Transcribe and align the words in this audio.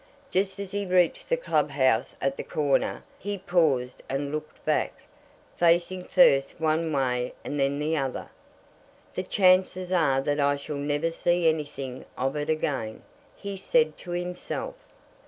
Just 0.31 0.59
as 0.59 0.71
he 0.71 0.87
reached 0.87 1.29
the 1.29 1.37
club 1.37 1.69
house 1.69 2.15
at 2.19 2.35
the 2.35 2.41
corner 2.43 3.03
he 3.19 3.37
paused 3.37 4.01
and 4.09 4.31
looked 4.31 4.65
back, 4.65 4.93
facing 5.57 6.05
first 6.05 6.59
one 6.59 6.91
way 6.91 7.35
and 7.43 7.59
then 7.59 7.77
the 7.77 7.95
other. 7.95 8.31
"The 9.13 9.21
chances 9.21 9.91
are 9.91 10.19
that 10.19 10.39
I 10.39 10.55
shall 10.55 10.77
never 10.77 11.11
see 11.11 11.47
anything 11.47 12.05
of 12.17 12.35
it 12.35 12.49
again," 12.49 13.03
he 13.35 13.55
said 13.55 13.95
to 13.99 14.09
himself. 14.09 14.73